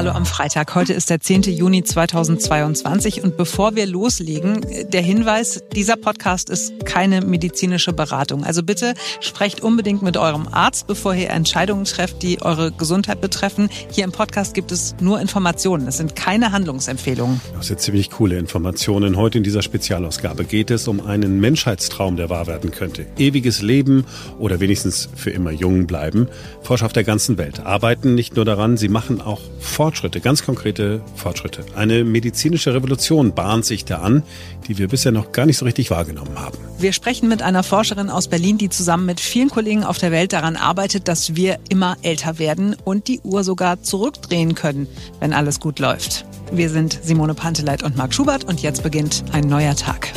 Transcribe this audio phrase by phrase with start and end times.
[0.00, 0.74] Hallo am Freitag.
[0.74, 1.42] Heute ist der 10.
[1.42, 8.42] Juni 2022 und bevor wir loslegen, der Hinweis, dieser Podcast ist keine medizinische Beratung.
[8.42, 13.68] Also bitte sprecht unbedingt mit eurem Arzt, bevor ihr Entscheidungen trefft, die eure Gesundheit betreffen.
[13.90, 15.86] Hier im Podcast gibt es nur Informationen.
[15.86, 17.42] Es sind keine Handlungsempfehlungen.
[17.52, 19.18] Das sind ziemlich coole Informationen.
[19.18, 23.04] Heute in dieser Spezialausgabe geht es um einen Menschheitstraum, der wahr werden könnte.
[23.18, 24.06] Ewiges Leben
[24.38, 26.26] oder wenigstens für immer jung bleiben.
[26.62, 29.42] Forscher auf der ganzen Welt arbeiten nicht nur daran, sie machen auch
[29.90, 31.64] Fortschritte, ganz konkrete Fortschritte.
[31.74, 34.22] Eine medizinische Revolution bahnt sich da an,
[34.68, 36.56] die wir bisher noch gar nicht so richtig wahrgenommen haben.
[36.78, 40.32] Wir sprechen mit einer Forscherin aus Berlin, die zusammen mit vielen Kollegen auf der Welt
[40.32, 44.86] daran arbeitet, dass wir immer älter werden und die Uhr sogar zurückdrehen können,
[45.18, 46.24] wenn alles gut läuft.
[46.52, 50.12] Wir sind Simone Panteleit und Marc Schubert und jetzt beginnt ein neuer Tag.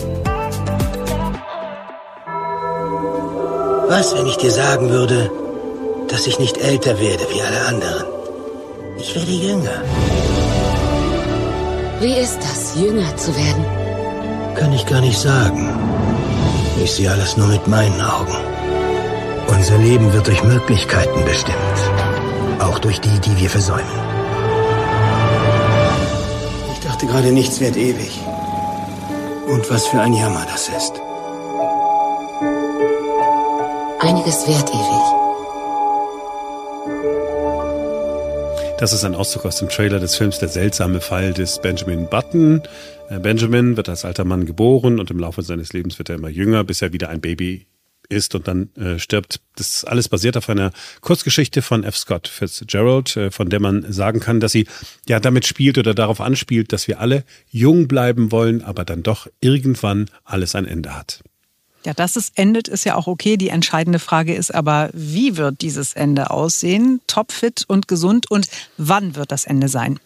[3.88, 5.32] Was, wenn ich dir sagen würde,
[6.10, 8.13] dass ich nicht älter werde wie alle anderen?
[9.16, 9.84] Ich werde jünger.
[12.00, 13.64] Wie ist das, jünger zu werden?
[14.56, 15.70] Kann ich gar nicht sagen.
[16.84, 18.34] Ich sehe alles nur mit meinen Augen.
[19.48, 21.80] Unser Leben wird durch Möglichkeiten bestimmt.
[22.60, 24.00] Auch durch die, die wir versäumen.
[26.74, 28.20] Ich dachte gerade, nichts wird ewig.
[29.48, 30.94] Und was für ein Jammer das ist.
[34.00, 35.23] Einiges wird ewig.
[38.80, 42.62] Das ist ein Auszug aus dem Trailer des Films Der seltsame Fall des Benjamin Button.
[43.10, 46.30] Äh, Benjamin wird als alter Mann geboren und im Laufe seines Lebens wird er immer
[46.30, 47.68] jünger, bis er wieder ein Baby
[48.10, 49.42] ist und dann äh, stirbt.
[49.56, 51.96] Das alles basiert auf einer Kurzgeschichte von F.
[51.98, 54.68] Scott Fitzgerald, äh, von der man sagen kann, dass sie
[55.08, 59.28] ja damit spielt oder darauf anspielt, dass wir alle jung bleiben wollen, aber dann doch
[59.40, 61.24] irgendwann alles ein Ende hat.
[61.86, 63.36] Ja, dass es endet, ist ja auch okay.
[63.36, 67.02] Die entscheidende Frage ist aber, wie wird dieses Ende aussehen?
[67.08, 70.00] Topfit und gesund und wann wird das Ende sein?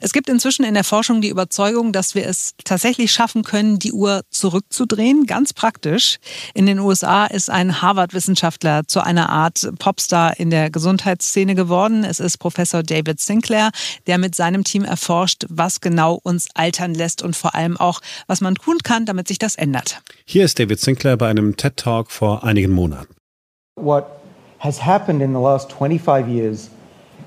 [0.00, 3.92] Es gibt inzwischen in der Forschung die Überzeugung, dass wir es tatsächlich schaffen können, die
[3.92, 5.26] Uhr zurückzudrehen.
[5.26, 6.18] Ganz praktisch.
[6.54, 12.04] In den USA ist ein Harvard-Wissenschaftler zu einer Art Popstar in der Gesundheitsszene geworden.
[12.04, 13.70] Es ist Professor David Sinclair,
[14.06, 18.40] der mit seinem Team erforscht, was genau uns altern lässt und vor allem auch, was
[18.40, 20.00] man tun kann, damit sich das ändert.
[20.24, 23.14] Hier ist David Sinclair bei einem TED Talk vor einigen Monaten.
[23.80, 24.04] What
[24.58, 26.68] has happened in the last 25 years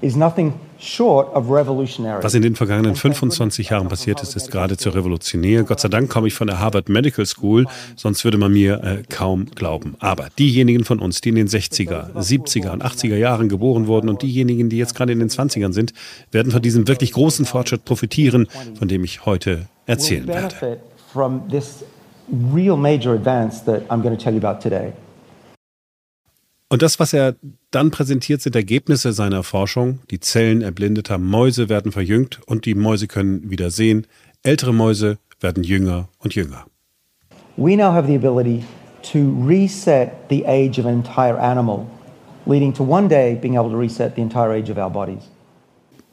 [0.01, 5.63] is nothing was in den vergangenen 25 Jahren passiert ist, ist geradezu revolutionär.
[5.63, 7.65] Gott sei Dank komme ich von der Harvard Medical School,
[7.95, 9.95] sonst würde man mir äh, kaum glauben.
[9.97, 14.21] Aber diejenigen von uns, die in den 60er, 70er und 80er Jahren geboren wurden und
[14.21, 15.93] diejenigen, die jetzt gerade in den 20ern sind,
[16.29, 18.47] werden von diesem wirklich großen Fortschritt profitieren,
[18.77, 20.77] von dem ich heute erzählen werde
[22.29, 24.93] real major advance that I'm going to tell you about today.
[26.69, 27.35] Und das, was er
[27.71, 29.99] dann präsentiert, sind Ergebnisse seiner Forschung.
[30.11, 34.05] Die Zellen erblindeter Mäuse werden verjüngt und die Mäuse können wieder sehen.
[34.43, 36.65] Ältere Mäuse werden jünger und jünger.
[37.55, 38.65] We now have the ability
[39.13, 41.87] to reset the age of an entire animal,
[42.45, 45.29] leading to one day being able to reset the entire age of our bodies.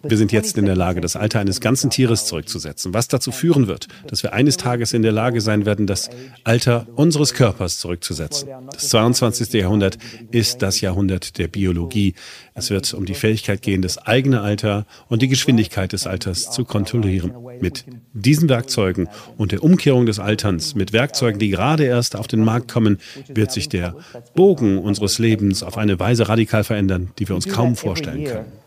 [0.07, 3.67] Wir sind jetzt in der Lage, das Alter eines ganzen Tieres zurückzusetzen, was dazu führen
[3.67, 6.11] wird, dass wir eines Tages in der Lage sein werden, das
[6.45, 8.49] Alter unseres Körpers zurückzusetzen.
[8.71, 9.53] Das 22.
[9.55, 9.99] Jahrhundert
[10.31, 12.15] ist das Jahrhundert der Biologie.
[12.55, 16.65] Es wird um die Fähigkeit gehen, das eigene Alter und die Geschwindigkeit des Alters zu
[16.65, 17.33] kontrollieren.
[17.61, 22.45] Mit diesen Werkzeugen und der Umkehrung des Alterns, mit Werkzeugen, die gerade erst auf den
[22.45, 22.99] Markt kommen,
[23.29, 23.97] wird sich der
[24.35, 28.64] Bogen unseres Lebens auf eine Weise radikal verändern, die wir uns kaum vorstellen können.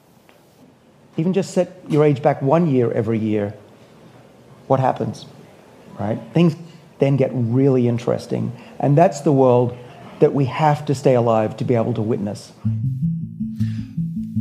[1.17, 3.53] Even just set your age back one year every year,
[4.67, 5.25] what happens?
[5.99, 6.19] Right?
[6.33, 6.55] Things
[6.99, 8.51] then get really interesting.
[8.79, 9.75] And that's the world
[10.19, 12.53] that we have to stay alive to be able to witness.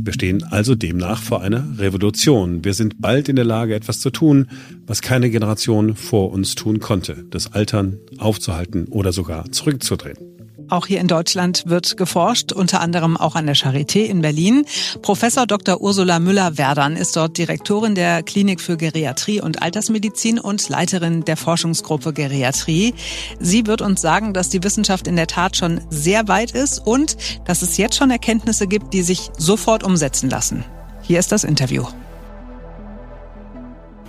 [0.07, 2.63] Wir stehen also demnach vor einer Revolution.
[2.63, 4.47] Wir sind bald in der Lage, etwas zu tun,
[4.85, 10.36] was keine Generation vor uns tun konnte, das Altern aufzuhalten oder sogar zurückzudrehen.
[10.69, 14.65] Auch hier in Deutschland wird geforscht, unter anderem auch an der Charité in Berlin.
[15.01, 15.79] Professor Dr.
[15.79, 22.11] Ursula Müller-Werdern ist dort Direktorin der Klinik für Geriatrie und Altersmedizin und Leiterin der Forschungsgruppe
[22.11, 22.93] Geriatrie.
[23.39, 27.15] Sie wird uns sagen, dass die Wissenschaft in der Tat schon sehr weit ist und
[27.45, 30.65] dass es jetzt schon Erkenntnisse gibt, die sich sofort umsetzen lassen.
[31.01, 31.85] Hier ist das Interview.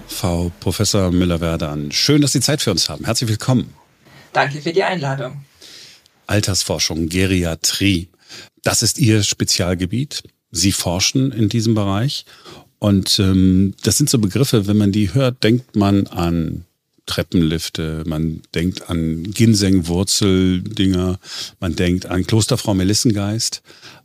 [0.09, 3.05] Frau Professor Müller-Werdern, schön, dass Sie Zeit für uns haben.
[3.05, 3.75] Herzlich willkommen.
[4.33, 5.45] Danke für die Einladung.
[6.29, 8.09] Altersforschung, Geriatrie.
[8.63, 10.23] Das ist Ihr Spezialgebiet.
[10.51, 12.25] Sie forschen in diesem Bereich.
[12.79, 16.65] Und ähm, das sind so Begriffe, wenn man die hört, denkt man an
[17.07, 21.19] Treppenlifte, man denkt an Ginseng-Wurzeldinger,
[21.59, 23.63] man denkt an Klosterfrau Melissengeist.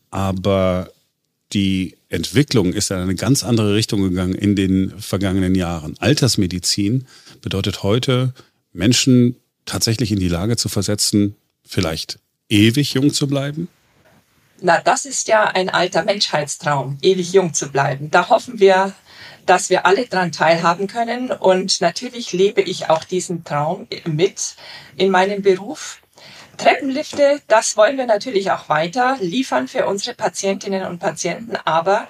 [0.09, 0.89] Aber
[1.51, 5.95] die Entwicklung ist in eine ganz andere Richtung gegangen in den vergangenen Jahren.
[5.99, 7.05] Altersmedizin
[7.41, 8.33] bedeutet heute,
[8.71, 9.35] Menschen
[9.65, 12.19] tatsächlich in die Lage zu versetzen, vielleicht
[12.49, 13.67] ewig jung zu bleiben?
[14.61, 18.11] Na, das ist ja ein alter Menschheitstraum, ewig jung zu bleiben.
[18.11, 18.93] Da hoffen wir,
[19.45, 21.31] dass wir alle daran teilhaben können.
[21.31, 24.55] Und natürlich lebe ich auch diesen Traum mit
[24.95, 25.99] in meinem Beruf.
[26.57, 32.07] Treppenlifte, das wollen wir natürlich auch weiter liefern für unsere Patientinnen und Patienten, aber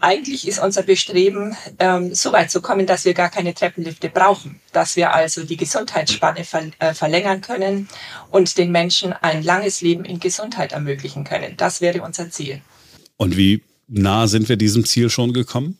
[0.00, 4.60] eigentlich ist unser Bestreben, ähm, so weit zu kommen, dass wir gar keine Treppenlifte brauchen,
[4.72, 7.88] dass wir also die Gesundheitsspanne ver äh, verlängern können
[8.30, 11.54] und den Menschen ein langes Leben in Gesundheit ermöglichen können.
[11.56, 12.60] Das wäre unser Ziel.
[13.16, 15.78] Und wie nah sind wir diesem Ziel schon gekommen?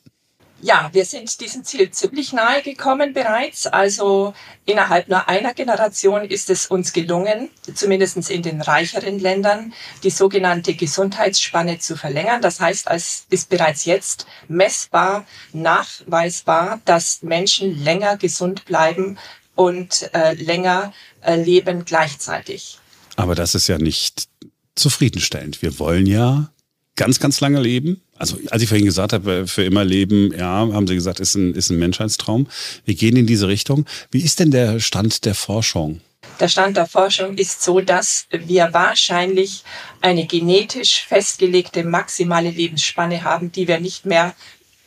[0.63, 3.67] Ja, wir sind diesem Ziel ziemlich nahe gekommen bereits.
[3.67, 4.33] Also
[4.65, 10.75] innerhalb nur einer Generation ist es uns gelungen, zumindest in den reicheren Ländern, die sogenannte
[10.75, 12.41] Gesundheitsspanne zu verlängern.
[12.41, 19.19] Das heißt, es ist bereits jetzt messbar, nachweisbar, dass Menschen länger gesund bleiben
[19.55, 22.79] und äh, länger äh, leben gleichzeitig.
[23.17, 24.29] Aber das ist ja nicht
[24.75, 25.61] zufriedenstellend.
[25.61, 26.51] Wir wollen ja
[26.97, 28.01] ganz, ganz lange leben.
[28.19, 31.55] Also als ich vorhin gesagt habe, für immer leben, ja, haben Sie gesagt, ist ein,
[31.55, 32.47] ist ein Menschheitstraum.
[32.85, 33.87] Wir gehen in diese Richtung.
[34.11, 36.01] Wie ist denn der Stand der Forschung?
[36.41, 39.65] Der Stand der Forschung ist so, dass wir wahrscheinlich
[40.01, 44.35] eine genetisch festgelegte maximale Lebensspanne haben, die wir nicht mehr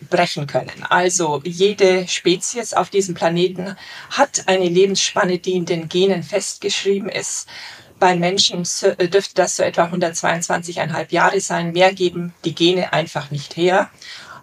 [0.09, 0.83] brechen können.
[0.89, 3.75] Also jede Spezies auf diesem Planeten
[4.11, 7.47] hat eine Lebensspanne, die in den Genen festgeschrieben ist.
[7.99, 11.73] Bei Menschen äh, dürfte das so etwa 122,5 Jahre sein.
[11.73, 13.89] Mehr geben die Gene einfach nicht her.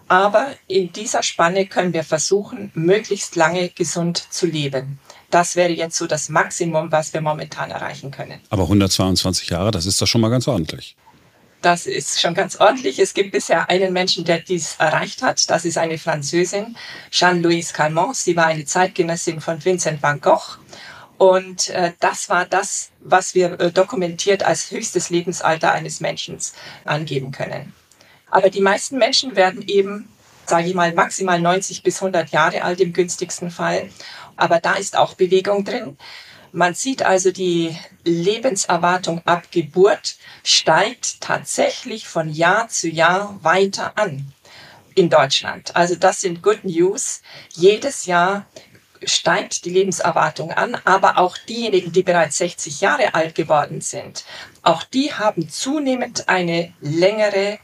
[0.07, 4.99] Aber in dieser Spanne können wir versuchen, möglichst lange gesund zu leben.
[5.29, 8.39] Das wäre jetzt so das Maximum, was wir momentan erreichen können.
[8.49, 10.95] Aber 122 Jahre, das ist doch schon mal ganz ordentlich.
[11.61, 12.99] Das ist schon ganz ordentlich.
[12.99, 15.49] Es gibt bisher einen Menschen, der dies erreicht hat.
[15.49, 16.77] Das ist eine Französin,
[17.11, 18.15] Jeanne-Louise Calment.
[18.15, 20.59] Sie war eine Zeitgenössin von Vincent van Gogh.
[21.17, 26.37] Und äh, das war das, was wir äh, dokumentiert als höchstes Lebensalter eines Menschen
[26.85, 27.73] angeben können.
[28.29, 30.09] Aber die meisten Menschen werden eben,
[30.45, 33.89] sage ich mal, maximal 90 bis 100 Jahre alt im günstigsten Fall.
[34.35, 35.97] Aber da ist auch Bewegung drin.
[36.51, 44.31] Man sieht also, die Lebenserwartung ab Geburt steigt tatsächlich von Jahr zu Jahr weiter an
[44.97, 45.75] in Deutschland.
[45.75, 47.21] Also das sind Good News.
[47.53, 48.47] Jedes Jahr
[49.03, 54.25] steigt die Lebenserwartung an, aber auch diejenigen, die bereits 60 Jahre alt geworden sind,
[54.61, 57.59] auch die haben zunehmend eine längere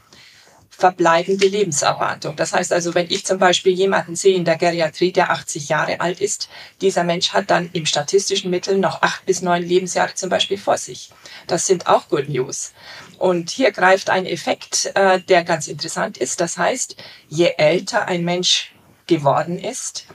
[0.76, 2.34] verbleibende Lebenserwartung.
[2.36, 6.00] Das heißt also, wenn ich zum Beispiel jemanden sehe in der Geriatrie, der 80 Jahre
[6.00, 6.48] alt ist,
[6.80, 10.76] dieser Mensch hat dann im statistischen Mittel noch acht bis neun Lebensjahre zum Beispiel vor
[10.76, 11.10] sich.
[11.46, 12.72] Das sind auch Good News.
[13.18, 16.40] Und hier greift ein Effekt, äh, der ganz interessant ist.
[16.40, 16.96] Das heißt,
[17.28, 18.74] je älter ein Mensch
[19.06, 20.06] geworden ist,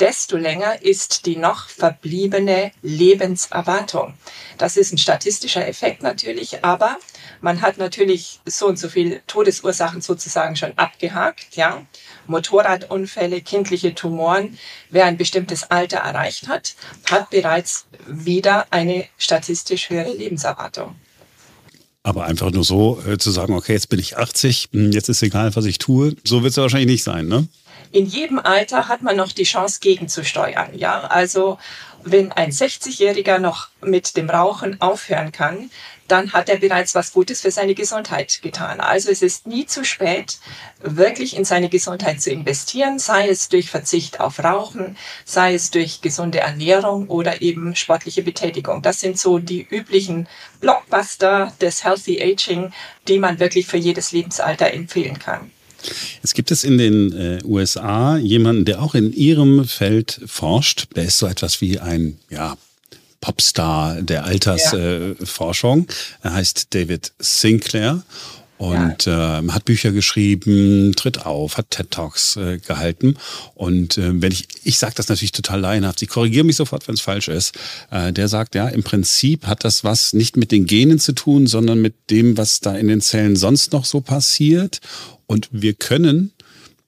[0.00, 4.14] desto länger ist die noch verbliebene Lebenserwartung.
[4.56, 6.98] Das ist ein statistischer Effekt natürlich, aber
[7.40, 11.86] man hat natürlich so und so viele Todesursachen sozusagen schon abgehakt, ja.
[12.26, 14.58] Motorradunfälle, kindliche Tumoren.
[14.90, 16.74] Wer ein bestimmtes Alter erreicht hat,
[17.10, 20.96] hat bereits wieder eine statistisch höhere Lebenserwartung.
[22.02, 25.22] Aber einfach nur so äh, zu sagen, okay, jetzt bin ich 80, hm, jetzt ist
[25.22, 27.48] egal, was ich tue, so wird es ja wahrscheinlich nicht sein, ne?
[27.92, 30.76] In jedem Alter hat man noch die Chance gegenzusteuern.
[30.76, 31.58] Ja, also
[32.04, 35.70] wenn ein 60-Jähriger noch mit dem Rauchen aufhören kann,
[36.06, 38.80] dann hat er bereits was Gutes für seine Gesundheit getan.
[38.80, 40.38] Also es ist nie zu spät,
[40.80, 46.00] wirklich in seine Gesundheit zu investieren, sei es durch Verzicht auf Rauchen, sei es durch
[46.00, 48.80] gesunde Ernährung oder eben sportliche Betätigung.
[48.80, 50.28] Das sind so die üblichen
[50.60, 52.72] Blockbuster des Healthy Aging,
[53.06, 55.50] die man wirklich für jedes Lebensalter empfehlen kann.
[56.22, 60.88] Jetzt gibt es in den äh, USA jemanden, der auch in ihrem Feld forscht.
[60.96, 62.56] Der ist so etwas wie ein, ja,
[63.20, 65.86] Popstar der Altersforschung.
[65.88, 65.94] Ja.
[65.94, 68.02] Äh, er heißt David Sinclair
[68.58, 69.40] und ja.
[69.40, 73.16] äh, hat Bücher geschrieben, tritt auf, hat TED Talks äh, gehalten
[73.54, 76.94] und äh, wenn ich ich sage das natürlich total laienhaft, ich korrigiere mich sofort, wenn
[76.94, 77.54] es falsch ist.
[77.90, 81.46] Äh, der sagt ja, im Prinzip hat das was nicht mit den Genen zu tun,
[81.46, 84.80] sondern mit dem, was da in den Zellen sonst noch so passiert
[85.28, 86.32] und wir können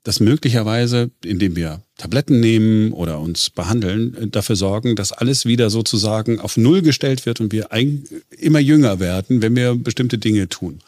[0.02, 6.40] das möglicherweise, indem wir Tabletten nehmen oder uns behandeln, dafür sorgen, dass alles wieder sozusagen
[6.40, 7.68] auf Null gestellt wird und wir
[8.38, 10.80] immer jünger werden, wenn wir bestimmte Dinge tun.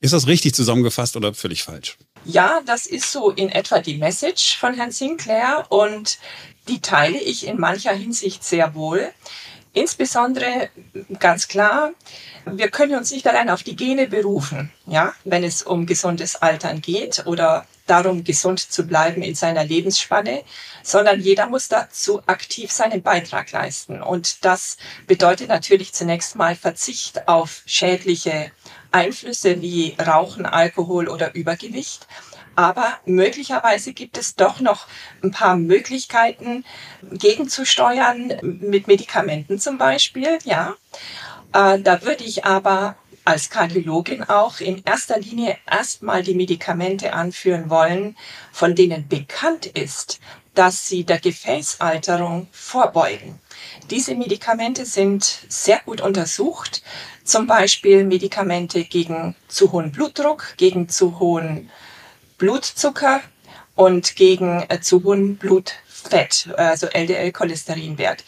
[0.00, 1.98] Ist das richtig zusammengefasst oder völlig falsch?
[2.24, 6.18] Ja, das ist so in etwa die Message von Herrn Sinclair und
[6.68, 9.08] die teile ich in mancher Hinsicht sehr wohl.
[9.72, 10.68] Insbesondere
[11.20, 11.92] ganz klar,
[12.44, 16.80] wir können uns nicht allein auf die Gene berufen, ja, wenn es um gesundes Altern
[16.80, 20.42] geht oder darum, gesund zu bleiben in seiner Lebensspanne,
[20.82, 24.02] sondern jeder muss dazu aktiv seinen Beitrag leisten.
[24.02, 28.52] Und das bedeutet natürlich zunächst mal Verzicht auf schädliche
[28.92, 32.06] Einflüsse wie Rauchen, Alkohol oder Übergewicht.
[32.60, 34.86] Aber möglicherweise gibt es doch noch
[35.22, 36.66] ein paar Möglichkeiten
[37.10, 40.76] gegenzusteuern, mit Medikamenten zum Beispiel, ja.
[41.54, 47.70] Äh, da würde ich aber als Kardiologin auch in erster Linie erstmal die Medikamente anführen
[47.70, 48.14] wollen,
[48.52, 50.20] von denen bekannt ist,
[50.54, 53.40] dass sie der Gefäßalterung vorbeugen.
[53.88, 56.82] Diese Medikamente sind sehr gut untersucht,
[57.24, 61.70] zum Beispiel Medikamente gegen zu hohen Blutdruck, gegen zu hohen
[62.40, 63.20] Blutzucker
[63.76, 68.24] und gegen äh, zu hohen Blutfett, also LDL-Cholesterinwert.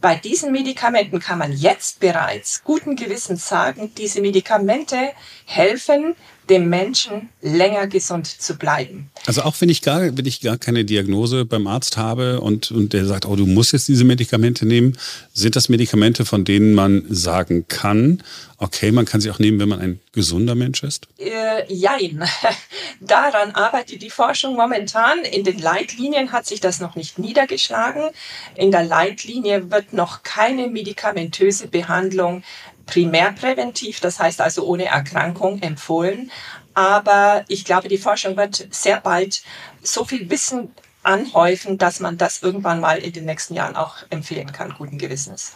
[0.00, 5.12] Bei diesen Medikamenten kann man jetzt bereits guten Gewissens sagen, diese Medikamente
[5.44, 6.16] helfen
[6.52, 9.10] dem Menschen länger gesund zu bleiben.
[9.26, 12.92] Also auch wenn ich gar, wenn ich gar keine Diagnose beim Arzt habe und, und
[12.92, 14.98] der sagt, oh, du musst jetzt diese Medikamente nehmen,
[15.32, 18.22] sind das Medikamente, von denen man sagen kann,
[18.58, 21.08] okay, man kann sie auch nehmen, wenn man ein gesunder Mensch ist?
[21.18, 22.22] Äh, jein.
[23.00, 25.24] Daran arbeitet die Forschung momentan.
[25.24, 28.10] In den Leitlinien hat sich das noch nicht niedergeschlagen.
[28.54, 32.44] In der Leitlinie wird noch keine medikamentöse Behandlung
[32.92, 36.30] primärpräventiv, das heißt also ohne Erkrankung empfohlen.
[36.74, 39.42] Aber ich glaube, die Forschung wird sehr bald
[39.82, 44.52] so viel Wissen anhäufen, dass man das irgendwann mal in den nächsten Jahren auch empfehlen
[44.52, 45.52] kann, guten Gewissens.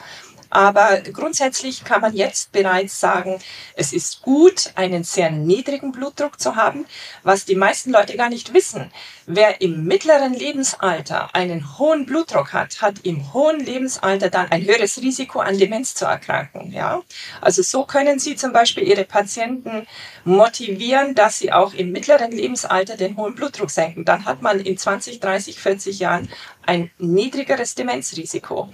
[0.50, 3.38] Aber grundsätzlich kann man jetzt bereits sagen,
[3.74, 6.86] es ist gut, einen sehr niedrigen Blutdruck zu haben,
[7.22, 8.90] was die meisten Leute gar nicht wissen.
[9.26, 15.02] Wer im mittleren Lebensalter einen hohen Blutdruck hat, hat im hohen Lebensalter dann ein höheres
[15.02, 16.72] Risiko, an Demenz zu erkranken.
[16.72, 17.02] Ja?
[17.40, 19.86] Also so können Sie zum Beispiel Ihre Patienten
[20.24, 24.04] motivieren, dass sie auch im mittleren Lebensalter den hohen Blutdruck senken.
[24.04, 26.28] Dann hat man in 20, 30, 40 Jahren
[26.66, 28.68] ein niedrigeres Demenzrisiko.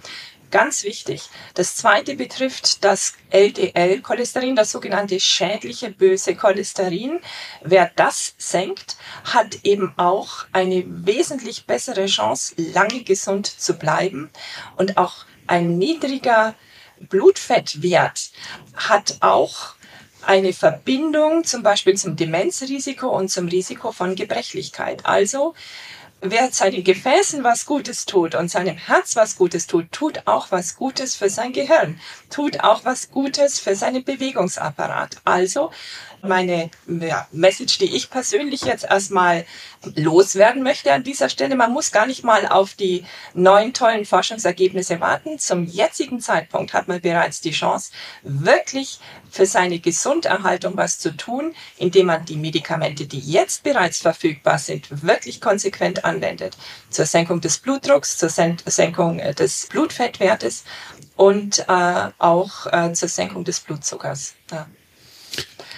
[0.52, 1.30] Ganz wichtig.
[1.54, 7.20] Das zweite betrifft das LDL-Cholesterin, das sogenannte schädliche böse Cholesterin.
[7.62, 14.30] Wer das senkt, hat eben auch eine wesentlich bessere Chance, lange gesund zu bleiben.
[14.76, 16.54] Und auch ein niedriger
[17.00, 18.30] Blutfettwert
[18.74, 19.74] hat auch
[20.20, 25.06] eine Verbindung zum Beispiel zum Demenzrisiko und zum Risiko von Gebrechlichkeit.
[25.06, 25.54] Also
[26.22, 30.76] wer seinen Gefäßen was Gutes tut und seinem Herz was Gutes tut, tut auch was
[30.76, 32.00] Gutes für sein Gehirn,
[32.30, 35.16] tut auch was Gutes für seinen Bewegungsapparat.
[35.24, 35.70] Also
[36.22, 39.44] meine ja, Message, die ich persönlich jetzt erstmal
[39.96, 41.56] loswerden möchte an dieser Stelle.
[41.56, 45.40] Man muss gar nicht mal auf die neuen tollen Forschungsergebnisse warten.
[45.40, 47.90] Zum jetzigen Zeitpunkt hat man bereits die Chance,
[48.22, 49.00] wirklich
[49.30, 55.02] für seine Gesunderhaltung was zu tun, indem man die Medikamente, die jetzt bereits verfügbar sind,
[55.02, 56.11] wirklich konsequent anwendet.
[56.90, 60.64] Zur Senkung des Blutdrucks, zur Senkung äh, des Blutfettwertes
[61.16, 64.34] und äh, auch äh, zur Senkung des Blutzuckers.
[64.50, 64.66] Ja.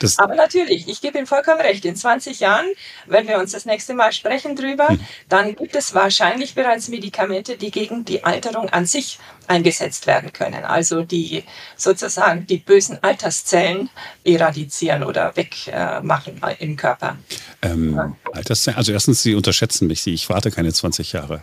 [0.00, 1.84] Das Aber natürlich, ich gebe Ihnen vollkommen recht.
[1.84, 2.66] In 20 Jahren,
[3.06, 5.00] wenn wir uns das nächste Mal sprechen drüber, hm.
[5.28, 10.64] dann gibt es wahrscheinlich bereits Medikamente, die gegen die Alterung an sich eingesetzt werden können.
[10.64, 11.44] Also die
[11.76, 13.90] sozusagen die bösen Alterszellen
[14.24, 17.16] eradizieren oder wegmachen äh, im Körper.
[17.62, 20.06] Ähm, Alterszellen, also erstens, Sie unterschätzen mich.
[20.06, 21.40] Ich warte keine 20 Jahre.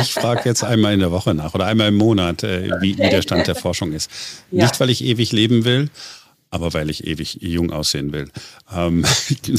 [0.00, 3.10] Ich frage jetzt einmal in der Woche nach oder einmal im Monat, äh, wie, wie
[3.10, 4.10] der Stand der Forschung ist.
[4.50, 4.64] Ja.
[4.64, 5.90] Nicht, weil ich ewig leben will,
[6.56, 8.28] aber weil ich ewig jung aussehen will.
[8.74, 9.04] Ähm,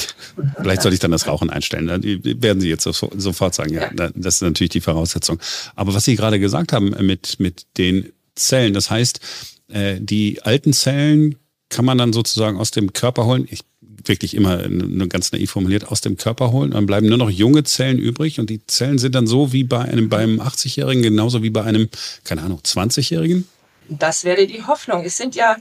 [0.62, 1.88] vielleicht soll ich dann das Rauchen einstellen.
[1.88, 5.40] Dann werden Sie jetzt sofort sagen, ja, das ist natürlich die Voraussetzung.
[5.76, 9.20] Aber was Sie gerade gesagt haben mit, mit den Zellen, das heißt,
[9.70, 11.36] äh, die alten Zellen
[11.70, 13.48] kann man dann sozusagen aus dem Körper holen.
[13.50, 13.62] Ich
[14.06, 16.72] wirklich immer nur ganz naiv formuliert, aus dem Körper holen.
[16.72, 19.82] Dann bleiben nur noch junge Zellen übrig und die Zellen sind dann so wie bei
[19.82, 21.90] einem, beim 80-Jährigen, genauso wie bei einem,
[22.24, 23.48] keine Ahnung, 20-Jährigen?
[23.90, 25.04] Das wäre die Hoffnung.
[25.06, 25.58] Es sind ja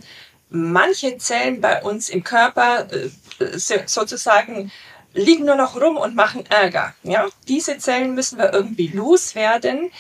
[0.49, 4.71] manche Zellen bei uns im Körper äh, sozusagen
[5.15, 6.95] liegen nur noch rum und machen Ärger.
[7.03, 7.27] Ja?
[7.49, 9.91] Diese Zellen müssen wir irgendwie loswerden.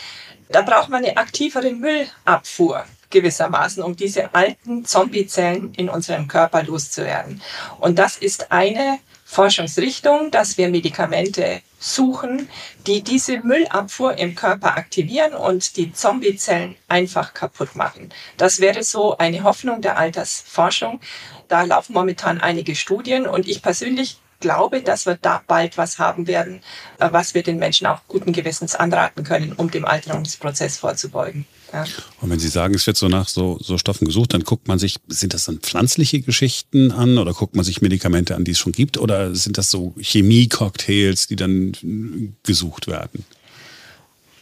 [0.48, 7.40] Da braucht man eine aktivere Müllabfuhr gewissermaßen, um diese alten Zombiezellen in unserem Körper loszuwerden.
[7.80, 12.48] Und das ist eine Forschungsrichtung, dass wir Medikamente suchen,
[12.86, 18.10] die diese Müllabfuhr im Körper aktivieren und die Zombiezellen einfach kaputt machen.
[18.36, 21.00] Das wäre so eine Hoffnung der Altersforschung.
[21.48, 26.26] Da laufen momentan einige Studien und ich persönlich glaube, dass wir da bald was haben
[26.26, 26.60] werden,
[26.98, 31.46] äh, was wir den Menschen auch guten Gewissens anraten können, um dem Alterungsprozess vorzubeugen.
[31.84, 31.84] Ja.
[32.20, 34.78] Und wenn Sie sagen, es wird so nach so, so Stoffen gesucht, dann guckt man
[34.78, 38.58] sich, sind das dann pflanzliche Geschichten an oder guckt man sich Medikamente an, die es
[38.58, 43.24] schon gibt oder sind das so Chemie-Cocktails, die dann gesucht werden?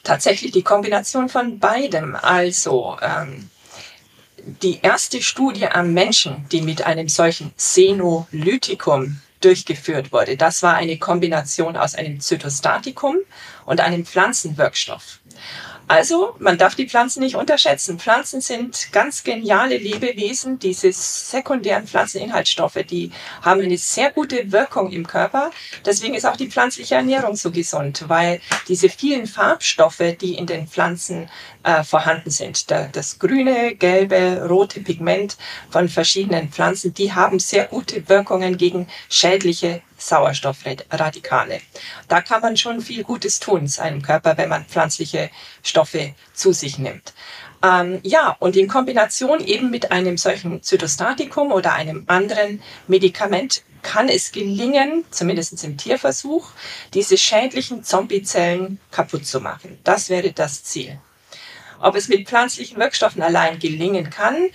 [0.03, 2.15] Tatsächlich die Kombination von beidem.
[2.15, 3.49] Also ähm,
[4.63, 10.99] die erste Studie am Menschen, die mit einem solchen Senolytikum durchgeführt wurde, das war eine
[10.99, 13.17] Kombination aus einem Zytostatikum
[13.67, 15.21] und einem Pflanzenwirkstoff.
[15.87, 17.99] Also, man darf die Pflanzen nicht unterschätzen.
[17.99, 20.59] Pflanzen sind ganz geniale Lebewesen.
[20.59, 23.11] Diese sekundären Pflanzeninhaltsstoffe, die
[23.43, 25.51] haben eine sehr gute Wirkung im Körper.
[25.85, 30.67] Deswegen ist auch die pflanzliche Ernährung so gesund, weil diese vielen Farbstoffe, die in den
[30.69, 31.29] Pflanzen
[31.65, 35.37] äh, vorhanden sind, das grüne, gelbe, rote Pigment
[35.69, 41.61] von verschiedenen Pflanzen, die haben sehr gute Wirkungen gegen schädliche Sauerstoffradikale.
[42.09, 45.31] Da kann man schon viel Gutes tun seinem Körper, wenn man pflanzliche
[45.63, 47.15] Stoffe zu sich nimmt.
[47.63, 54.09] Ähm, ja, und in Kombination eben mit einem solchen Zytostatikum oder einem anderen Medikament kann
[54.09, 56.51] es gelingen, zumindest im Tierversuch,
[56.93, 59.79] diese schädlichen Zombiezellen kaputt zu machen.
[59.85, 60.99] Das wäre das Ziel.
[61.81, 64.49] Ob es mit pflanzlichen Wirkstoffen allein gelingen kann,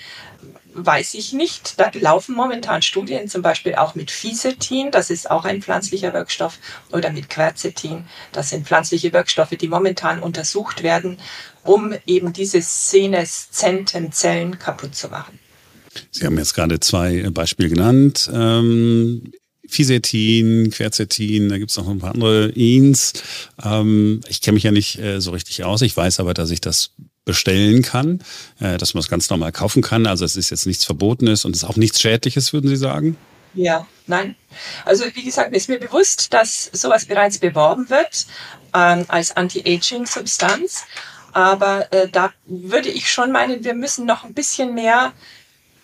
[0.74, 1.80] weiß ich nicht.
[1.80, 6.60] Da laufen momentan Studien, zum Beispiel auch mit Fisetin, das ist auch ein pflanzlicher Wirkstoff,
[6.92, 8.06] oder mit Quercetin.
[8.32, 11.18] Das sind pflanzliche Wirkstoffe, die momentan untersucht werden,
[11.64, 15.40] um eben diese seneszenten Zellen kaputt zu machen.
[16.12, 18.30] Sie haben jetzt gerade zwei Beispiele genannt.
[18.34, 19.32] Ähm
[19.70, 23.14] Fisetin, Quercetin, da gibt es noch ein paar andere Ins.
[23.64, 25.84] Ähm, ich kenne mich ja nicht äh, so richtig aus.
[25.84, 26.92] Ich weiß aber, dass ich das
[27.30, 28.24] bestellen kann,
[28.60, 30.08] äh, dass man es ganz normal kaufen kann.
[30.08, 33.18] Also es ist jetzt nichts Verbotenes und es ist auch nichts Schädliches, würden Sie sagen?
[33.54, 34.36] Ja, nein.
[34.84, 38.26] Also wie gesagt, ist mir bewusst, dass sowas bereits beworben wird
[38.74, 40.86] ähm, als Anti-Aging-Substanz.
[41.32, 45.14] Aber äh, da würde ich schon meinen, wir müssen noch ein bisschen mehr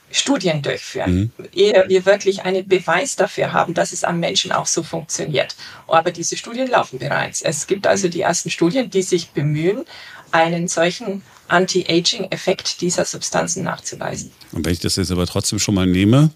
[0.10, 1.46] Studien durchführen, mhm.
[1.54, 5.56] ehe wir wirklich einen Beweis dafür haben, dass es am Menschen auch so funktioniert.
[5.88, 7.44] Aber diese Studien laufen bereits.
[7.44, 9.86] Es gibt also die ersten Studien, die sich bemühen,
[10.32, 14.32] einen solchen Anti-Aging-Effekt dieser Substanzen nachzuweisen.
[14.52, 16.32] Und wenn ich das jetzt aber trotzdem schon mal nehme,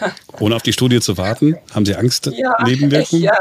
[0.40, 3.22] ohne auf die Studie zu warten, haben Sie Angst, ja, Nebenwirkungen?
[3.22, 3.38] Ja.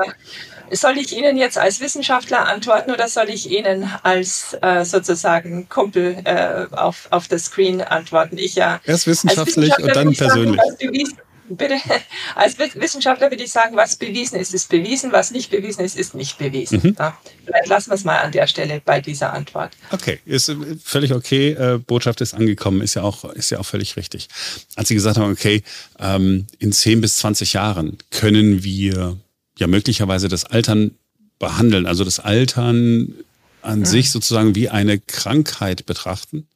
[0.72, 6.18] Soll ich Ihnen jetzt als Wissenschaftler antworten oder soll ich Ihnen als äh, sozusagen Kumpel
[6.24, 8.38] äh, auf, auf das Screen antworten?
[8.40, 8.80] Ich ja.
[8.84, 10.60] Erst wissenschaftlich und dann persönlich.
[10.80, 11.14] Sagen,
[11.50, 11.76] bitte,
[12.36, 16.16] als Wissenschaftler würde ich sagen, was bewiesen ist, ist bewiesen, was nicht bewiesen ist, ist
[16.16, 16.82] nicht bewiesen.
[16.84, 16.96] Mhm.
[16.98, 19.72] Ja, vielleicht lassen wir es mal an der Stelle bei dieser Antwort.
[19.92, 21.52] Okay, ist äh, völlig okay.
[21.52, 24.28] Äh, Botschaft ist angekommen, ist ja auch, ist ja auch völlig richtig.
[24.76, 25.64] Als Sie gesagt haben, okay,
[26.00, 29.18] ähm, in 10 bis 20 Jahren können wir
[29.58, 30.92] ja möglicherweise das Altern
[31.40, 33.14] behandeln, also das Altern
[33.62, 33.86] an mhm.
[33.86, 36.48] sich sozusagen wie eine Krankheit betrachten?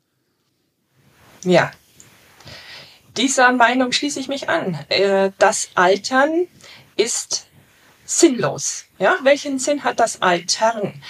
[1.43, 1.71] Ja,
[3.19, 4.79] dieser Meinung schließe ich mich an.
[4.89, 6.47] Äh, das Altern
[6.95, 7.47] ist
[8.05, 8.85] sinnlos.
[8.97, 11.03] Ja, welchen Sinn hat das Altern?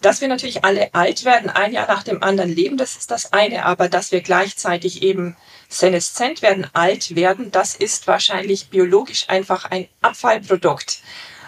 [0.00, 3.32] Dass wir natürlich alle alt werden, ein Jahr nach dem anderen leben, das ist das
[3.32, 5.36] eine, aber dass wir gleichzeitig eben
[5.68, 11.00] seneszent werden, alt werden, das ist wahrscheinlich biologisch einfach ein Abfallprodukt,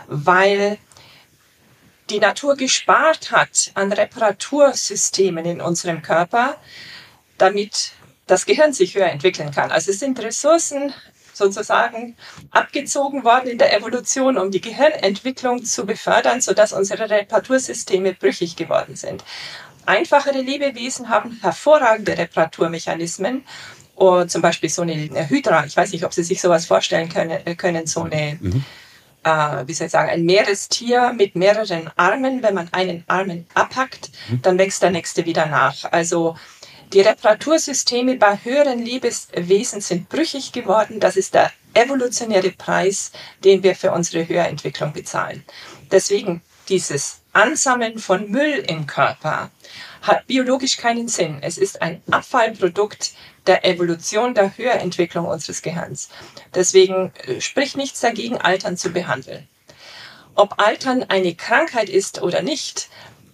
[0.08, 0.78] weil
[2.10, 6.56] die Natur gespart hat an Reparatursystemen in unserem Körper,
[7.36, 7.92] damit
[8.28, 9.72] das Gehirn sich höher entwickeln kann.
[9.72, 10.92] Also es sind Ressourcen
[11.38, 12.16] sozusagen
[12.50, 18.96] abgezogen worden in der Evolution, um die Gehirnentwicklung zu befördern, sodass unsere Reparatursysteme brüchig geworden
[18.96, 19.24] sind.
[19.86, 23.44] Einfachere Lebewesen haben hervorragende Reparaturmechanismen.
[23.94, 27.44] Und zum Beispiel so eine Hydra, ich weiß nicht, ob Sie sich sowas vorstellen können,
[27.44, 28.64] äh, können so eine, mhm.
[29.24, 32.42] äh, wie soll ich sagen, ein Meerestier mit mehreren Armen.
[32.42, 34.42] Wenn man einen Arm abhackt, mhm.
[34.42, 35.90] dann wächst der nächste wieder nach.
[35.90, 36.36] Also
[36.92, 41.00] die Reparatursysteme bei höheren Lebewesen sind brüchig geworden.
[41.00, 43.12] Das ist der evolutionäre Preis,
[43.44, 45.44] den wir für unsere Höherentwicklung bezahlen.
[45.90, 49.50] Deswegen dieses Ansammeln von Müll im Körper
[50.02, 51.38] hat biologisch keinen Sinn.
[51.40, 53.12] Es ist ein Abfallprodukt
[53.46, 56.08] der Evolution, der Höherentwicklung unseres Gehirns.
[56.54, 59.48] Deswegen äh, spricht nichts dagegen, Altern zu behandeln.
[60.34, 62.88] Ob Altern eine Krankheit ist oder nicht,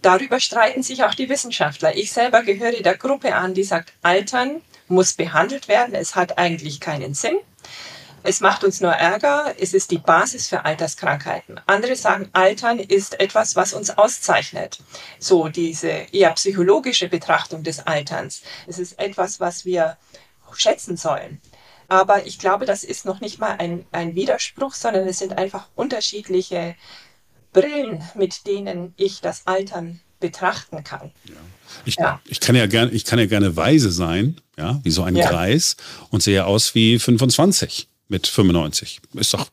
[0.04, 1.96] Darüber streiten sich auch die Wissenschaftler.
[1.96, 5.94] Ich selber gehöre der Gruppe an, die sagt, Altern muss behandelt werden.
[5.94, 7.38] Es hat eigentlich keinen Sinn.
[8.22, 9.54] Es macht uns nur Ärger.
[9.58, 11.58] Es ist die Basis für Alterskrankheiten.
[11.66, 14.78] Andere sagen, Altern ist etwas, was uns auszeichnet.
[15.18, 18.42] So diese eher psychologische Betrachtung des Alterns.
[18.66, 19.96] Es ist etwas, was wir
[20.54, 21.40] schätzen sollen.
[21.88, 25.68] Aber ich glaube, das ist noch nicht mal ein, ein Widerspruch, sondern es sind einfach
[25.74, 26.76] unterschiedliche
[27.54, 31.12] Brillen, mit denen ich das Altern betrachten kann.
[31.24, 31.34] Ja.
[31.86, 32.20] Ich, ja.
[32.26, 35.28] ich, kann ja gerne, ich kann ja gerne weise sein, ja, wie so ein ja.
[35.28, 35.76] Kreis
[36.10, 39.00] und sehe aus wie 25 mit 95.
[39.14, 39.48] Ist doch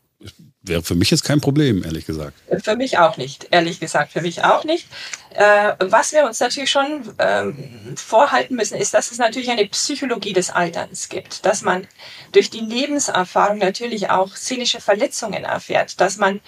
[0.64, 2.34] Wäre für mich jetzt kein Problem, ehrlich gesagt.
[2.64, 4.88] Für mich auch nicht, ehrlich gesagt, für mich auch nicht.
[5.34, 10.34] Äh, was wir uns natürlich schon ähm, vorhalten müssen, ist, dass es natürlich eine Psychologie
[10.34, 11.88] des Alterns gibt, dass man
[12.32, 16.42] durch die Lebenserfahrung natürlich auch seelische Verletzungen erfährt, dass man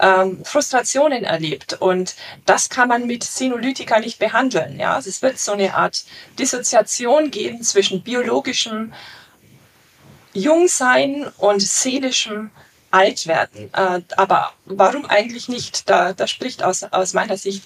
[0.00, 4.78] ähm, Frustrationen erlebt und das kann man mit Senolytika nicht behandeln.
[4.78, 6.04] Ja, also es wird so eine Art
[6.38, 8.92] Dissoziation geben zwischen biologischem
[10.34, 12.52] Jungsein und seelischem
[12.96, 13.70] alt werden.
[13.72, 15.88] Äh, aber warum eigentlich nicht?
[15.88, 17.64] Da, da spricht aus, aus meiner Sicht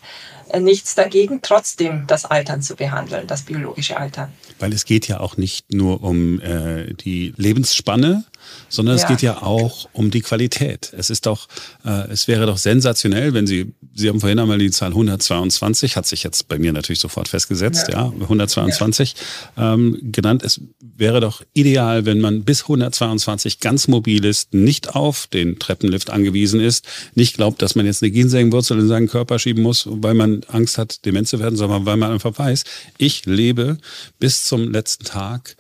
[0.51, 4.33] äh, nichts dagegen, trotzdem das Altern zu behandeln, das biologische Altern.
[4.59, 8.25] Weil es geht ja auch nicht nur um äh, die Lebensspanne,
[8.69, 9.03] sondern ja.
[9.03, 10.93] es geht ja auch um die Qualität.
[10.97, 11.49] Es ist doch,
[11.85, 16.07] äh, es wäre doch sensationell, wenn Sie, Sie haben vorhin einmal die Zahl 122, hat
[16.07, 19.15] sich jetzt bei mir natürlich sofort festgesetzt, ja, ja 122
[19.57, 19.75] ja.
[19.75, 20.43] Ähm, genannt.
[20.43, 26.11] Es wäre doch ideal, wenn man bis 122 ganz mobil ist, nicht auf den Treppenlift
[26.11, 30.15] angewiesen ist, nicht glaubt, dass man jetzt eine Ginsengwurzel in seinen Körper schieben muss, weil
[30.15, 32.65] man Angst hat, dement zu werden, sondern weil man einfach weiß,
[32.99, 33.79] ich lebe
[34.19, 35.57] bis zum letzten Tag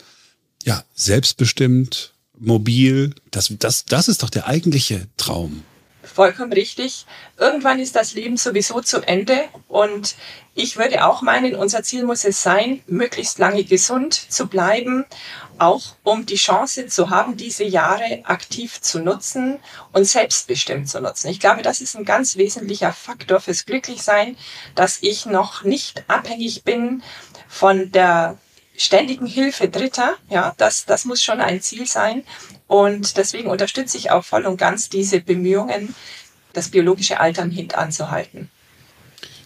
[0.64, 3.14] ja, selbstbestimmt, mobil.
[3.30, 5.62] Das, das, das ist doch der eigentliche Traum.
[6.02, 7.06] Vollkommen richtig.
[7.38, 10.16] Irgendwann ist das Leben sowieso zu Ende und
[10.54, 15.04] ich würde auch meinen, unser Ziel muss es sein, möglichst lange gesund zu bleiben,
[15.58, 19.58] auch um die Chance zu haben, diese Jahre aktiv zu nutzen
[19.92, 21.28] und selbstbestimmt zu nutzen.
[21.28, 24.36] Ich glaube, das ist ein ganz wesentlicher Faktor fürs Glücklichsein,
[24.74, 27.02] dass ich noch nicht abhängig bin
[27.46, 28.38] von der
[28.80, 30.16] ständigen Hilfe Dritter.
[30.30, 32.24] Ja, das, das muss schon ein Ziel sein.
[32.66, 35.94] Und deswegen unterstütze ich auch voll und ganz diese Bemühungen,
[36.54, 38.48] das biologische Altern hintanzuhalten.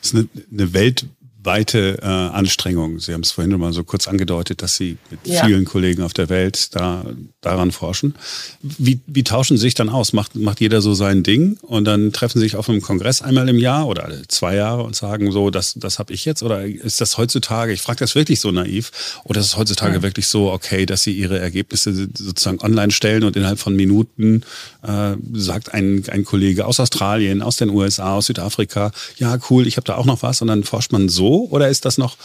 [0.00, 1.06] Das ist eine, eine Welt,
[1.44, 2.98] weite äh, Anstrengung.
[3.00, 5.44] Sie haben es vorhin schon mal so kurz angedeutet, dass Sie mit ja.
[5.44, 7.04] vielen Kollegen auf der Welt da
[7.40, 8.14] daran forschen.
[8.62, 10.12] Wie, wie tauschen Sie sich dann aus?
[10.12, 13.48] Macht, macht jeder so sein Ding und dann treffen Sie sich auf einem Kongress einmal
[13.48, 16.42] im Jahr oder alle zwei Jahre und sagen so, das, das habe ich jetzt?
[16.42, 20.02] Oder ist das heutzutage, ich frage das wirklich so naiv, oder ist es heutzutage ja.
[20.02, 24.42] wirklich so okay, dass Sie Ihre Ergebnisse sozusagen online stellen und innerhalb von Minuten
[24.82, 29.76] äh, sagt ein, ein Kollege aus Australien, aus den USA, aus Südafrika, ja cool, ich
[29.76, 32.16] habe da auch noch was und dann forscht man so oder ist das noch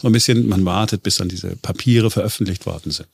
[0.00, 3.08] so ein bisschen, man wartet, bis dann diese Papiere veröffentlicht worden sind?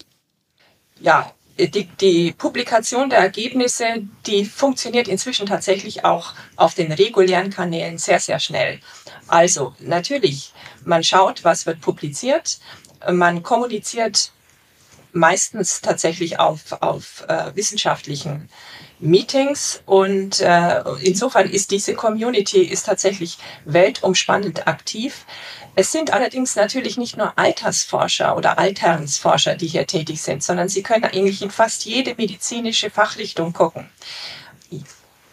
[1.00, 3.84] Ja, die, die, Publikation der Ergebnisse,
[4.26, 8.80] die funktioniert inzwischen tatsächlich auch auf den regulären Kanälen sehr, sehr schnell.
[9.26, 10.52] Also natürlich,
[10.84, 12.58] man schaut, was wird publiziert,
[13.10, 14.32] man kommuniziert
[15.12, 18.48] meistens tatsächlich auf, auf äh, wissenschaftlichen
[18.98, 25.26] Meetings und äh, insofern ist diese Community ist tatsächlich weltumspannend aktiv.
[25.74, 30.82] Es sind allerdings natürlich nicht nur Altersforscher oder Alternsforscher, die hier tätig sind, sondern sie
[30.82, 33.90] können eigentlich in fast jede medizinische Fachrichtung gucken.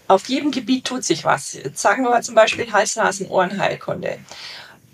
[0.09, 1.57] Auf jedem Gebiet tut sich was.
[1.73, 4.19] Sagen wir mal zum Beispiel Hals-Nasen-Ohrenheilkunde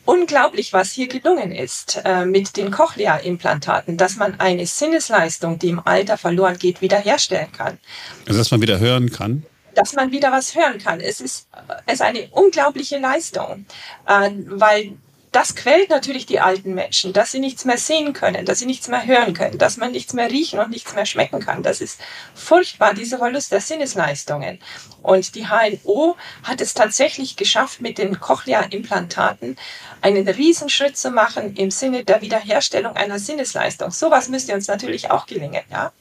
[0.10, 5.82] unglaublich, was hier gelungen ist äh, mit den Cochlea-Implantaten, dass man eine Sinnesleistung, die im
[5.86, 7.78] Alter verloren geht, wiederherstellen kann.
[8.26, 9.44] Also dass man wieder hören kann?
[9.76, 11.00] Dass man wieder was hören kann.
[11.00, 11.48] Es ist,
[11.86, 13.68] es ist eine unglaubliche Leistung,
[14.08, 14.94] äh, weil
[15.32, 18.88] das quält natürlich die alten Menschen, dass sie nichts mehr sehen können, dass sie nichts
[18.88, 21.62] mehr hören können, dass man nichts mehr riechen und nichts mehr schmecken kann.
[21.62, 22.00] Das ist
[22.34, 24.60] furchtbar, dieser Verlust der Sinnesleistungen.
[25.04, 29.58] Und die HNO hat es tatsächlich geschafft, mit den Cochlea-Implantaten
[30.02, 33.92] einen Riesenschritt zu machen im Sinne der Wiederherstellung einer Sinnesleistung.
[33.92, 35.92] Sowas müsste uns natürlich auch gelingen, ja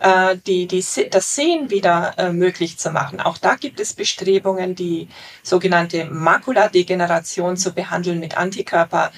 [0.00, 3.20] äh, die, die, das Sehen wieder äh, möglich zu machen.
[3.20, 5.08] Auch da gibt es Bestrebungen, die
[5.42, 9.10] sogenannte Makuladegeneration zu behandeln mit Antikörper.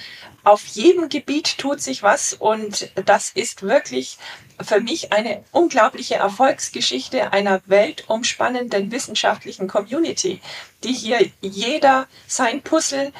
[0.43, 4.17] Auf jedem Gebiet tut sich was und das ist wirklich
[4.59, 10.41] für mich eine unglaubliche Erfolgsgeschichte einer weltumspannenden wissenschaftlichen Community,
[10.83, 13.11] die hier jeder sein Puzzle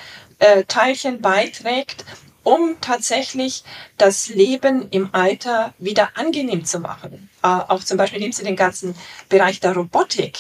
[0.67, 2.04] Teilchen beiträgt
[2.43, 3.63] um tatsächlich
[3.97, 7.30] das Leben im Alter wieder angenehm zu machen.
[7.43, 8.95] Äh, auch zum Beispiel nehmen Sie den ganzen
[9.30, 10.39] Bereich der Robotik,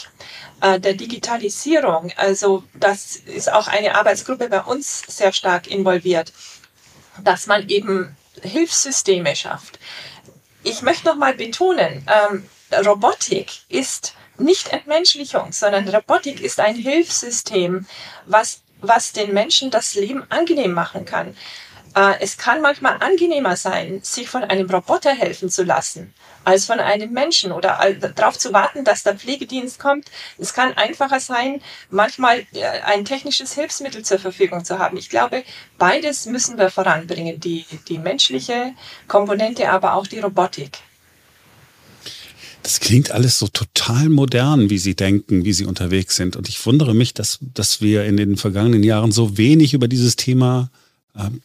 [0.61, 2.11] äh, der Digitalisierung.
[2.15, 6.33] Also das ist auch eine Arbeitsgruppe bei uns sehr stark involviert,
[7.23, 9.79] dass man eben Hilfssysteme schafft.
[10.63, 12.45] Ich möchte noch mal betonen, ähm,
[12.85, 17.85] Robotik ist nicht Entmenschlichung, sondern Robotik ist ein Hilfssystem,
[18.25, 21.35] was, was den Menschen das Leben angenehm machen kann
[21.93, 26.13] es kann manchmal angenehmer sein, sich von einem Roboter helfen zu lassen,
[26.45, 27.79] als von einem Menschen oder
[28.15, 30.05] darauf zu warten, dass der Pflegedienst kommt.
[30.37, 34.95] Es kann einfacher sein, manchmal äh, ein technisches Hilfsmittel zur Verfügung zu haben.
[34.95, 35.43] Ich glaube,
[35.77, 38.73] beides müssen wir voranbringen, die, die menschliche
[39.07, 40.77] Komponente, aber auch die Robotik.
[42.63, 46.35] Das klingt alles so total modern, wie Sie denken, wie Sie unterwegs sind.
[46.35, 50.15] Und ich wundere mich, dass, dass wir in den vergangenen Jahren so wenig über dieses
[50.15, 50.80] Thema äh,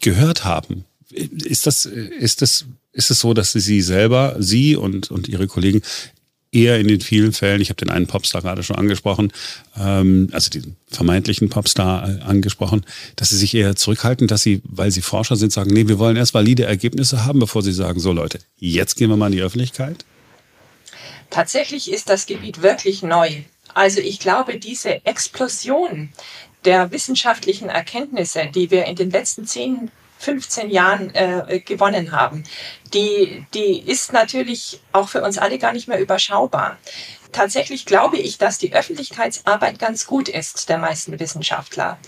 [0.01, 0.85] gehört haben.
[1.11, 5.83] Ist das, ist das, ist es so, dass Sie selber, Sie und, und Ihre Kollegen
[6.57, 9.33] eher in den vielen Fällen, ich habe den einen Popstar gerade schon angesprochen,
[9.79, 12.85] ähm, also den vermeintlichen Popstar äh, angesprochen,
[13.17, 16.17] dass sie sich eher zurückhalten, dass sie, weil sie Forscher sind, sagen, nee, wir wollen
[16.17, 19.43] erst valide Ergebnisse haben, bevor sie sagen, so Leute, jetzt gehen wir mal in die
[19.43, 20.05] Öffentlichkeit?
[21.31, 23.43] Tatsächlich ist das Gebiet wirklich neu.
[23.75, 26.11] Also ich glaube, diese Explosion
[26.67, 32.45] der wissenschaftlichen Erkenntnisse, die wir in den letzten 10, 15 Jahren äh, gewonnen haben,
[32.95, 36.79] die, die ist natürlich auch für uns alle gar nicht mehr überschaubar.
[37.33, 41.99] Tatsächlich glaube ich, dass die Öffentlichkeitsarbeit ganz gut ist der meisten Wissenschaftler.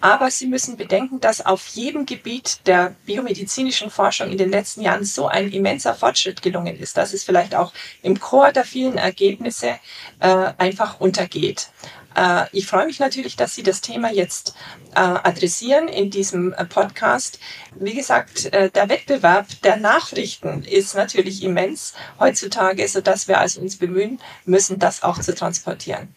[0.00, 5.04] Aber Sie müssen bedenken, dass auf jedem Gebiet der biomedizinischen Forschung in den letzten Jahren
[5.04, 9.80] so ein immenser Fortschritt gelungen ist, dass es vielleicht auch im Chor der vielen Ergebnisse
[10.20, 11.70] äh, einfach untergeht.
[12.18, 14.54] Äh, ich freue mich natürlich, dass Sie das Thema jetzt
[14.94, 17.38] äh, adressieren in diesem äh, Podcast.
[17.78, 23.76] Wie gesagt, äh, der Wettbewerb der Nachrichten ist natürlich immens heutzutage, sodass wir also uns
[23.76, 26.08] bemühen müssen, das auch zu transportieren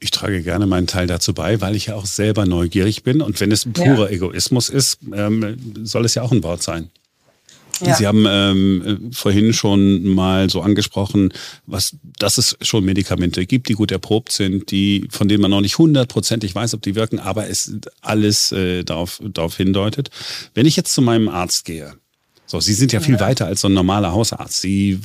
[0.00, 3.22] ich trage gerne meinen Teil dazu bei, weil ich ja auch selber neugierig bin.
[3.22, 4.16] Und wenn es purer ja.
[4.16, 6.90] Egoismus ist, ähm, soll es ja auch ein Wort sein.
[7.80, 7.94] Ja.
[7.94, 11.32] Sie haben ähm, vorhin schon mal so angesprochen,
[11.66, 15.60] was, dass es schon Medikamente gibt, die gut erprobt sind, die, von denen man noch
[15.60, 20.10] nicht hundertprozentig weiß, ob die wirken, aber es alles äh, darauf, darauf hindeutet.
[20.54, 21.94] Wenn ich jetzt zu meinem Arzt gehe,
[22.46, 23.20] so, Sie sind ja viel ja.
[23.20, 24.60] weiter als so ein normaler Hausarzt.
[24.60, 25.00] Sie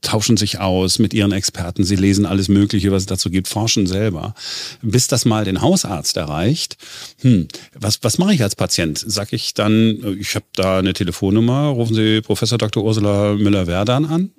[0.00, 3.86] tauschen sich aus mit Ihren Experten, Sie lesen alles Mögliche, was es dazu gibt, forschen
[3.86, 4.34] selber.
[4.80, 6.78] Bis das mal den Hausarzt erreicht,
[7.20, 9.02] hm, was, was mache ich als Patient?
[9.06, 12.82] Sag ich dann, ich habe da eine Telefonnummer, rufen Sie Professor Dr.
[12.82, 14.30] Ursula Müller-Werdan an?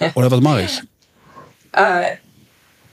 [0.14, 0.82] Oder was mache ich?
[1.72, 2.16] Äh,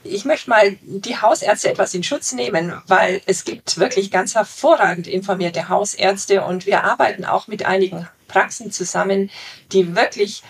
[0.04, 5.08] ich möchte mal die Hausärzte etwas in Schutz nehmen, weil es gibt wirklich ganz hervorragend
[5.08, 9.30] informierte Hausärzte und wir arbeiten auch mit einigen Praxen zusammen,
[9.72, 10.42] die wirklich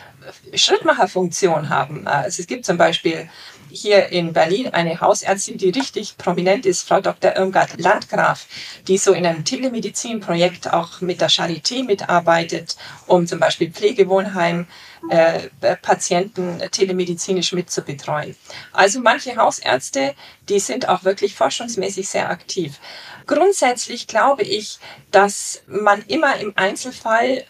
[0.55, 2.07] Schrittmacherfunktion haben.
[2.07, 3.29] Also es gibt zum Beispiel
[3.71, 7.37] hier in Berlin eine Hausärztin, die richtig prominent ist, Frau Dr.
[7.37, 8.47] Irmgard Landgraf,
[8.87, 14.67] die so in einem Telemedizinprojekt auch mit der Charité mitarbeitet, um zum Beispiel Pflegewohnheim
[15.11, 15.49] äh,
[15.83, 18.37] Patienten telemedizinisch mitzubetreuen.
[18.73, 20.15] Also manche Hausärzte,
[20.49, 22.79] die sind auch wirklich forschungsmäßig sehr aktiv.
[23.27, 24.79] Grundsätzlich glaube ich,
[25.11, 27.45] dass man immer im Einzelfall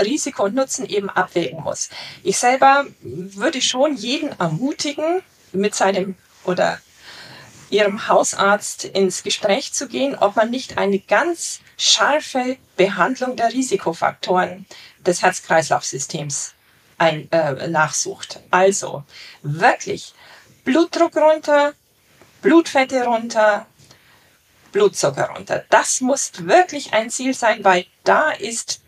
[0.00, 1.90] Risiko und Nutzen eben abwägen muss.
[2.22, 6.80] Ich selber würde schon jeden ermutigen, mit seinem oder
[7.70, 14.66] ihrem Hausarzt ins Gespräch zu gehen, ob man nicht eine ganz scharfe Behandlung der Risikofaktoren
[14.98, 16.54] des Herz-Kreislauf-Systems
[16.98, 18.40] ein, äh, nachsucht.
[18.50, 19.04] Also
[19.42, 20.14] wirklich
[20.64, 21.72] Blutdruck runter,
[22.42, 23.66] Blutfette runter,
[24.70, 25.64] Blutzucker runter.
[25.70, 28.80] Das muss wirklich ein Ziel sein, weil da ist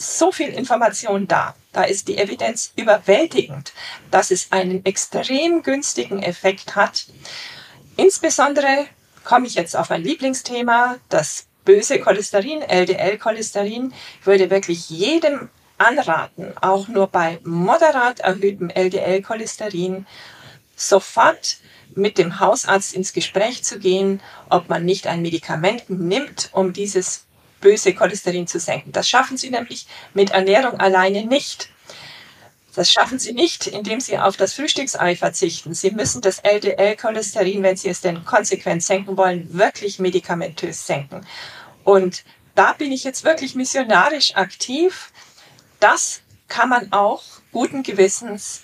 [0.00, 1.54] so viel Information da.
[1.72, 3.72] Da ist die Evidenz überwältigend,
[4.10, 7.06] dass es einen extrem günstigen Effekt hat.
[7.96, 8.86] Insbesondere
[9.24, 13.92] komme ich jetzt auf mein Lieblingsthema, das böse Cholesterin, LDL-Cholesterin.
[14.20, 20.06] Ich würde wirklich jedem anraten, auch nur bei moderat erhöhtem LDL-Cholesterin
[20.76, 21.58] sofort
[21.94, 27.26] mit dem Hausarzt ins Gespräch zu gehen, ob man nicht ein Medikament nimmt, um dieses
[27.60, 28.92] böse Cholesterin zu senken.
[28.92, 31.68] Das schaffen sie nämlich mit Ernährung alleine nicht.
[32.74, 35.74] Das schaffen sie nicht, indem sie auf das Frühstücksei verzichten.
[35.74, 41.26] Sie müssen das LDL-Cholesterin, wenn sie es denn konsequent senken wollen, wirklich medikamentös senken.
[41.82, 45.12] Und da bin ich jetzt wirklich missionarisch aktiv.
[45.80, 48.62] Das kann man auch guten Gewissens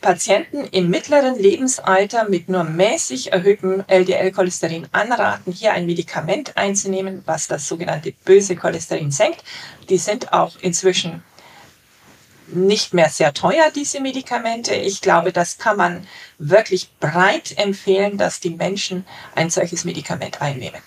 [0.00, 7.48] Patienten im mittleren Lebensalter mit nur mäßig erhöhtem LDL-Cholesterin anraten, hier ein Medikament einzunehmen, was
[7.48, 9.44] das sogenannte böse Cholesterin senkt.
[9.88, 11.22] Die sind auch inzwischen
[12.52, 14.74] nicht mehr sehr teuer, diese Medikamente.
[14.74, 16.06] Ich glaube, das kann man
[16.38, 20.80] wirklich breit empfehlen, dass die Menschen ein solches Medikament einnehmen.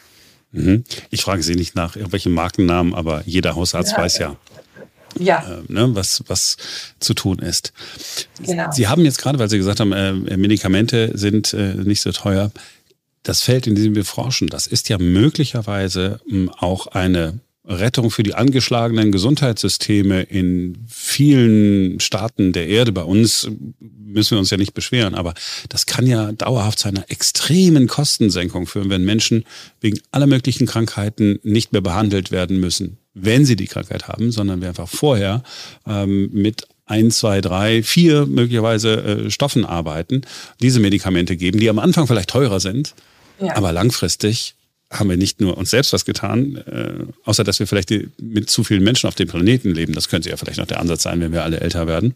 [0.51, 0.83] Mhm.
[1.09, 4.35] Ich frage Sie nicht nach irgendwelchen Markennamen, aber jeder Hausarzt ja, weiß ja,
[5.19, 5.59] ja.
[5.59, 6.57] Äh, ne, was, was
[6.99, 7.73] zu tun ist.
[8.41, 8.71] Genau.
[8.71, 12.51] Sie haben jetzt gerade, weil Sie gesagt haben, äh, Medikamente sind äh, nicht so teuer.
[13.23, 18.11] Das Feld, in dem wir forschen, das ist ja möglicherweise mh, hm, auch eine Rettung
[18.11, 22.91] für die angeschlagenen Gesundheitssysteme in vielen Staaten der Erde.
[22.91, 23.49] Bei uns
[23.79, 25.33] müssen wir uns ja nicht beschweren, aber
[25.69, 29.45] das kann ja dauerhaft zu einer extremen Kostensenkung führen, wenn Menschen
[29.79, 34.61] wegen aller möglichen Krankheiten nicht mehr behandelt werden müssen, wenn sie die Krankheit haben, sondern
[34.61, 35.43] wir einfach vorher
[35.87, 40.21] ähm, mit ein, zwei, drei, vier möglicherweise äh, Stoffen arbeiten,
[40.61, 42.93] diese Medikamente geben, die am Anfang vielleicht teurer sind,
[43.39, 43.55] ja.
[43.55, 44.55] aber langfristig
[44.93, 46.93] haben wir nicht nur uns selbst was getan, äh,
[47.25, 49.93] außer dass wir vielleicht die, mit zu vielen Menschen auf dem Planeten leben.
[49.93, 52.15] Das könnte ja vielleicht noch der Ansatz sein, wenn wir alle älter werden.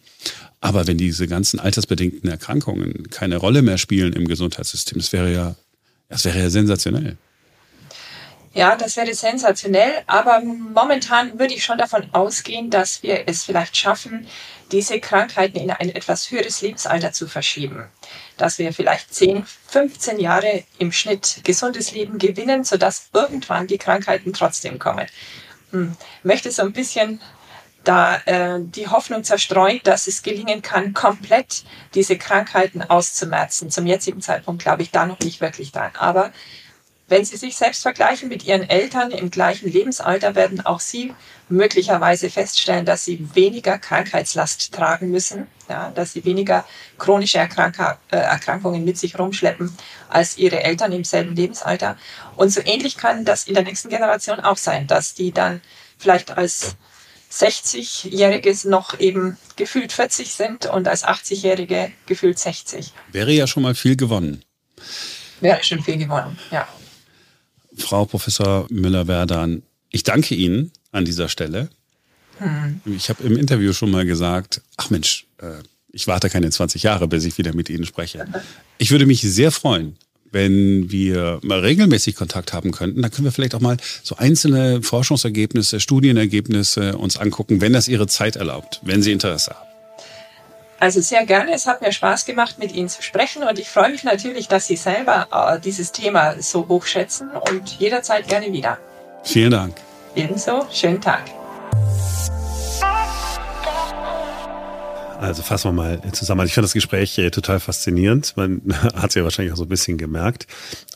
[0.61, 5.55] Aber wenn diese ganzen altersbedingten Erkrankungen keine Rolle mehr spielen im Gesundheitssystem, das wäre ja,
[6.09, 7.17] das wäre ja sensationell.
[8.57, 13.77] Ja, das wäre sensationell, aber momentan würde ich schon davon ausgehen, dass wir es vielleicht
[13.77, 14.27] schaffen,
[14.71, 17.87] diese Krankheiten in ein etwas höheres Lebensalter zu verschieben.
[18.35, 24.33] Dass wir vielleicht 10, 15 Jahre im Schnitt gesundes Leben gewinnen, sodass irgendwann die Krankheiten
[24.33, 25.05] trotzdem kommen.
[25.69, 25.95] Hm.
[26.23, 27.21] Möchte so ein bisschen
[27.83, 33.69] da äh, die Hoffnung zerstreuen, dass es gelingen kann, komplett diese Krankheiten auszumerzen.
[33.69, 35.91] Zum jetzigen Zeitpunkt glaube ich da noch nicht wirklich dran.
[35.99, 36.33] Aber
[37.07, 41.13] wenn Sie sich selbst vergleichen mit Ihren Eltern im gleichen Lebensalter, werden auch Sie
[41.47, 46.65] möglicherweise feststellen, dass Sie weniger Krankheitslast tragen müssen, ja, dass Sie weniger
[46.97, 47.77] chronische Erkrank
[48.11, 49.75] äh, Erkrankungen mit sich rumschleppen
[50.09, 51.97] als Ihre Eltern im selben Lebensalter.
[52.35, 55.61] Und so ähnlich kann das in der nächsten Generation auch sein, dass die dann
[55.97, 56.75] vielleicht als
[57.31, 62.91] 60-Jährige noch eben gefühlt 40 sind und als 80-Jährige gefühlt 60.
[63.11, 64.43] Wäre ja schon mal viel gewonnen.
[65.39, 66.67] Wäre schon viel gewonnen, ja.
[67.77, 71.69] Frau Professor Müller-Werdan, ich danke Ihnen an dieser Stelle.
[72.39, 72.81] Hm.
[72.85, 77.07] Ich habe im Interview schon mal gesagt, ach Mensch, äh, ich warte keine 20 Jahre,
[77.07, 78.25] bis ich wieder mit Ihnen spreche.
[78.77, 79.97] Ich würde mich sehr freuen,
[80.31, 84.81] wenn wir mal regelmäßig Kontakt haben könnten, dann können wir vielleicht auch mal so einzelne
[84.83, 89.67] Forschungsergebnisse, Studienergebnisse uns angucken, wenn das Ihre Zeit erlaubt, wenn Sie Interesse haben.
[90.79, 91.53] Also sehr gerne.
[91.53, 94.67] Es hat mir Spaß gemacht, mit Ihnen zu sprechen und ich freue mich natürlich, dass
[94.67, 98.77] Sie selber äh, dieses Thema so hoch schätzen und jederzeit gerne wieder.
[99.23, 99.75] Vielen Dank.
[100.15, 100.65] Ebenso.
[100.71, 101.23] Schönen Tag.
[105.19, 106.41] Also fassen wir mal zusammen.
[106.41, 108.33] Also ich fand das Gespräch äh, total faszinierend.
[108.37, 108.61] Man
[108.93, 110.47] hat es ja wahrscheinlich auch so ein bisschen gemerkt.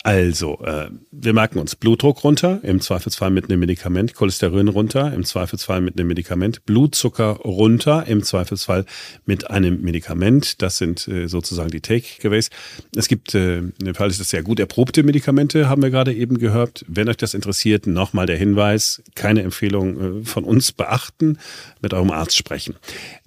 [0.03, 5.23] Also, äh, wir merken uns Blutdruck runter, im Zweifelsfall mit einem Medikament, Cholesterin runter, im
[5.23, 8.85] Zweifelsfall mit einem Medikament, Blutzucker runter, im Zweifelsfall
[9.25, 10.61] mit einem Medikament.
[10.63, 12.49] Das sind äh, sozusagen die Takeaways.
[12.95, 16.83] Es gibt, äh, ist das sehr gut erprobte Medikamente, haben wir gerade eben gehört.
[16.87, 21.37] Wenn euch das interessiert, nochmal der Hinweis, keine Empfehlung äh, von uns beachten,
[21.81, 22.75] mit eurem Arzt sprechen.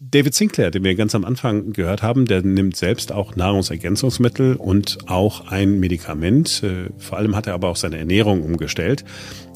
[0.01, 4.99] David Sinclair, den wir ganz am Anfang gehört haben, der nimmt selbst auch Nahrungsergänzungsmittel und
[5.07, 9.05] auch ein Medikament, äh, vor allem hat er aber auch seine Ernährung umgestellt.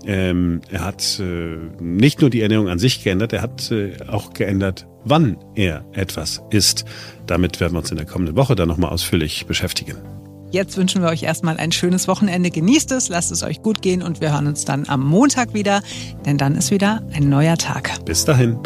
[0.07, 4.33] Ähm, er hat äh, nicht nur die Ernährung an sich geändert, er hat äh, auch
[4.33, 6.85] geändert, wann er etwas isst.
[7.27, 9.97] Damit werden wir uns in der kommenden Woche dann nochmal ausführlich beschäftigen.
[10.51, 12.51] Jetzt wünschen wir euch erstmal ein schönes Wochenende.
[12.51, 15.83] Genießt es, lasst es euch gut gehen und wir hören uns dann am Montag wieder,
[16.25, 18.03] denn dann ist wieder ein neuer Tag.
[18.07, 18.59] Bis dahin.